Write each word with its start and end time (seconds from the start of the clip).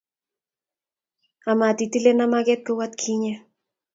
amat 1.51 1.77
itilena 1.85 2.25
mageet 2.31 2.61
kou 2.65 2.79
atkinye 2.85 3.33